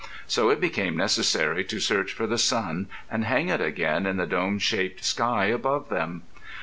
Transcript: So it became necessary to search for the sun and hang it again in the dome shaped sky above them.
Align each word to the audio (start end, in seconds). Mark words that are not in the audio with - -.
So 0.25 0.49
it 0.49 0.59
became 0.59 0.97
necessary 0.97 1.63
to 1.65 1.79
search 1.79 2.11
for 2.11 2.25
the 2.25 2.39
sun 2.39 2.87
and 3.11 3.23
hang 3.23 3.49
it 3.49 3.61
again 3.61 4.07
in 4.07 4.17
the 4.17 4.25
dome 4.25 4.57
shaped 4.57 5.03
sky 5.03 5.45
above 5.45 5.89
them. 5.89 6.23